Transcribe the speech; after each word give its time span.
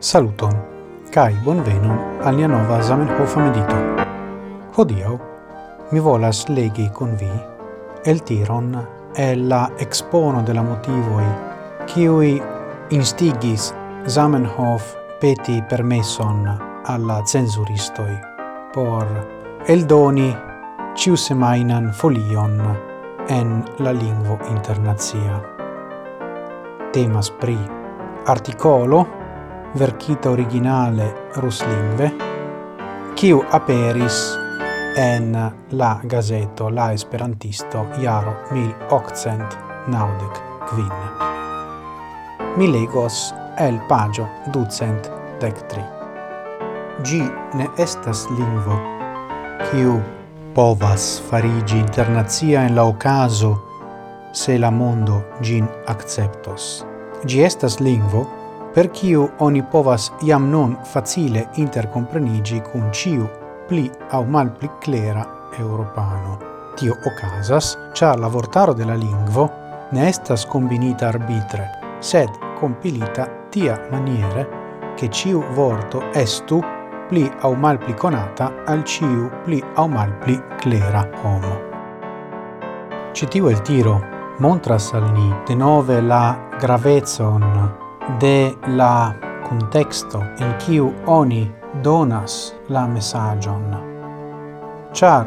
Saluton, 0.00 0.52
cae 1.10 1.34
bonvenon 1.42 2.20
al 2.22 2.36
nia 2.38 2.46
nova 2.46 2.76
Zamenhof 2.80 3.32
medito. 3.34 3.74
Hodio, 4.76 5.18
mi 5.90 5.98
volas 5.98 6.46
legi 6.48 6.88
con 6.94 7.16
vi 7.16 7.30
el 8.04 8.22
tiron 8.22 8.78
e 9.12 9.34
la 9.34 9.72
expono 9.76 10.42
de 10.42 10.54
la 10.54 10.62
motivoi 10.62 11.26
ciui 11.86 12.40
instigis 12.90 13.74
Zamenhof 14.06 14.94
peti 15.18 15.64
permesson 15.68 16.46
alla 16.84 17.20
censuristoi 17.24 18.16
por 18.72 19.04
eldoni 19.66 20.30
ciu 20.94 21.16
semainan 21.16 21.92
folion 21.92 22.54
en 23.26 23.64
la 23.78 23.90
lingvo 23.90 24.38
internazia. 24.54 25.42
Temas 26.92 27.30
pri 27.30 27.58
articolo 28.26 29.17
verkita 29.74 30.30
originale 30.30 31.14
ruslingve, 31.36 32.12
kiu 33.14 33.44
aperis 33.50 34.38
en 34.96 35.52
la 35.70 36.00
gazeto 36.02 36.68
La 36.70 36.92
Esperantisto 36.92 37.86
jaro 38.00 38.36
1890 38.50 40.40
kvin. 40.66 40.92
Mi 42.56 42.72
legos 42.72 43.34
el 43.58 43.80
pagio 43.88 44.28
ducent 44.52 45.10
dec 45.40 45.66
tri. 45.68 45.82
Gi 47.04 47.22
ne 47.54 47.68
estas 47.76 48.26
lingvo, 48.30 48.78
kiu 49.70 50.00
povas 50.54 51.22
farigi 51.30 51.78
internazia 51.78 52.62
en 52.66 52.74
la 52.74 52.84
ocaso 52.84 53.62
se 54.32 54.58
la 54.58 54.70
mondo 54.70 55.22
gin 55.42 55.68
acceptos. 55.86 56.84
Gi 57.26 57.42
estas 57.42 57.80
lingvo, 57.80 58.37
per 58.74 58.90
kiu 58.90 59.28
oni 59.38 59.62
povas 59.62 60.12
iam 60.22 60.50
non 60.50 60.76
facile 60.84 61.48
intercomprenigi 61.54 62.60
cun 62.60 62.92
ciu 62.92 63.28
pli 63.66 63.90
au 64.10 64.24
mal 64.24 64.50
pli 64.50 64.70
clera 64.80 65.26
europano. 65.58 66.38
Tio 66.74 66.94
ocasas, 67.04 67.76
char 67.92 68.18
la 68.18 68.28
vortaro 68.28 68.72
de 68.72 68.84
la 68.84 68.94
lingvo 68.94 69.50
ne 69.90 70.08
estas 70.08 70.46
combinita 70.46 71.08
arbitre, 71.08 71.70
sed 71.98 72.28
compilita 72.60 73.26
tia 73.50 73.80
maniere 73.90 74.46
che 74.94 75.08
ciu 75.08 75.42
vorto 75.54 76.02
estu 76.12 76.62
pli 77.08 77.30
au 77.40 77.54
mal 77.54 77.78
pli 77.78 77.94
conata 77.94 78.52
al 78.66 78.84
ciu 78.84 79.30
pli 79.44 79.62
au 79.74 79.88
mal 79.88 80.12
pli 80.18 80.40
clera 80.58 81.08
homo. 81.22 81.56
Citiu 83.12 83.48
el 83.48 83.62
tiro 83.62 84.00
montras 84.38 84.92
al 84.92 85.12
ni 85.12 85.34
de 85.46 85.54
nove 85.54 86.00
la 86.00 86.38
gravezon 86.60 87.87
de 88.20 88.56
la 88.66 89.14
contexto 89.48 90.22
in 90.38 90.54
kiu 90.58 90.92
oni 91.06 91.42
donas 91.82 92.54
la 92.68 92.86
mesaĝon. 92.88 93.66
Ĉar 94.92 95.26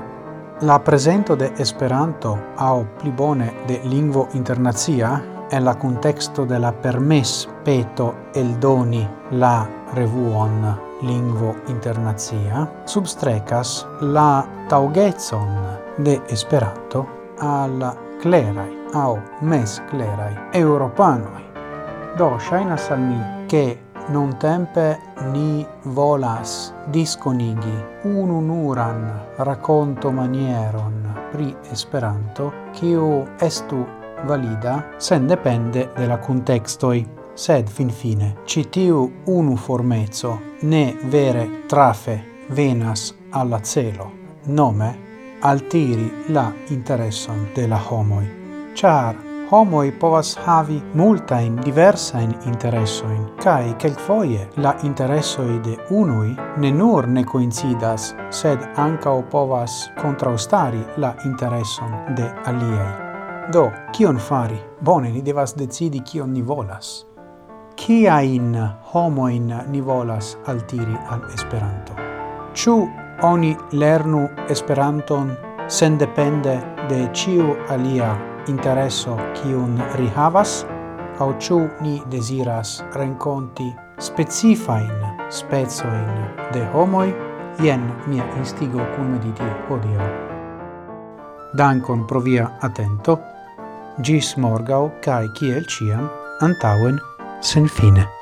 la 0.61 0.79
presento 0.79 1.35
de 1.35 1.51
Esperanto 1.57 2.37
au 2.57 2.85
pli 2.99 3.11
bone 3.11 3.51
de 3.67 3.79
lingvo 3.83 4.27
internacia 4.33 5.21
en 5.51 5.65
la 5.65 5.75
contexto 5.75 6.45
de 6.45 6.59
la 6.59 6.71
permes 6.71 7.47
peto 7.63 8.13
eldoni 8.33 9.07
la 9.31 9.67
revuon 9.93 10.75
lingvo 11.01 11.55
internacia 11.67 12.67
substrecas 12.85 13.85
la 14.01 14.45
taugezon 14.69 15.55
de 15.97 16.21
Esperanto 16.29 17.05
al 17.39 17.93
clerai 18.21 18.77
au 18.93 19.17
mes 19.41 19.81
clerai 19.89 20.35
europanoi 20.53 21.50
Do, 22.17 22.37
shainas 22.37 22.89
al 22.89 22.99
mi, 22.99 23.45
che 23.45 23.79
non 24.09 24.37
tempe 24.37 24.99
ni 25.31 25.65
volas 25.83 26.73
disconigi 26.85 27.85
ununuran 28.03 29.27
racconto 29.37 30.11
manieron 30.11 31.29
pri 31.31 31.55
Esperanto, 31.71 32.51
kiu 32.73 33.25
estu 33.39 33.85
valida 34.25 34.89
sen 34.97 35.25
depende 35.27 35.91
de 35.95 36.05
la 36.05 36.17
contextoi. 36.17 37.19
Sed 37.33 37.69
finfine, 37.69 38.25
fine 38.25 38.45
citiu 38.45 39.11
unu 39.25 39.55
formezzo 39.55 40.39
ne 40.61 40.97
vere 41.03 41.63
trafe 41.65 42.23
venas 42.47 43.15
alla 43.29 43.61
celo, 43.61 44.11
nome 44.43 44.97
altiri 45.39 46.25
la 46.27 46.51
interesson 46.67 47.47
de 47.53 47.67
la 47.67 47.79
homoi. 47.89 48.29
Char 48.73 49.30
homoi 49.51 49.91
povas 49.91 50.39
havi 50.45 50.83
multain 50.93 51.57
diversain 51.65 52.35
interessoin, 52.45 53.25
cae 53.43 53.73
quelcfoie 53.73 54.47
la 54.57 54.75
interessoi 54.83 55.59
de 55.63 55.77
unui 55.89 56.35
ne 56.57 56.71
nur 56.71 57.07
ne 57.07 57.23
coincidas, 57.23 58.15
sed 58.29 58.59
ancao 58.77 59.21
povas 59.21 59.91
contraustari 60.01 60.85
la 60.97 61.13
interesson 61.25 61.91
de 62.15 62.31
aliei. 62.45 62.91
Do, 63.51 63.71
kion 63.91 64.17
fari? 64.17 64.59
Bone, 64.81 65.11
ni 65.11 65.21
devas 65.21 65.55
decidi 65.57 65.99
kion 65.99 66.33
ni 66.33 66.41
volas. 66.41 67.05
Ciain 67.75 68.55
homoin 68.93 69.53
ni 69.67 69.81
volas 69.81 70.37
altiri 70.47 70.97
al 71.09 71.21
Esperanto? 71.33 71.93
Ciu 72.53 72.87
oni 73.21 73.57
lernu 73.71 74.29
Esperanton 74.49 75.37
sen 75.67 75.97
depende 75.97 76.59
de 76.89 77.09
ciu 77.13 77.55
alia 77.69 78.30
intereso 78.47 79.17
kiun 79.33 79.81
ri 79.97 80.07
havas, 80.15 80.65
au 81.19 81.33
ciu 81.39 81.69
ni 81.81 82.01
desiras 82.09 82.83
renconti 82.93 83.67
specifain 83.99 84.91
spezoin 85.29 86.25
de 86.53 86.65
homoi, 86.73 87.13
jen 87.59 87.83
mia 88.07 88.23
instigo 88.37 88.81
cum 88.95 89.11
mediti 89.11 89.49
odio. 89.69 90.07
Dankon 91.57 92.07
pro 92.07 92.21
via 92.21 92.47
attento, 92.61 93.19
gis 94.01 94.37
morgau 94.37 94.91
cae 95.01 95.27
ciel 95.35 95.65
ciam, 95.67 96.09
antauen 96.41 96.99
sen 97.41 97.67
fine. 97.67 98.20